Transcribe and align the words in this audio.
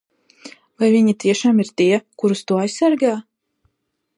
Vai 0.83 0.87
viņi 0.95 1.13
tiešām 1.23 1.61
ir 1.65 1.71
tie, 1.81 1.91
kurus 2.23 2.41
tu 2.53 2.59
aizsargā? 2.63 3.13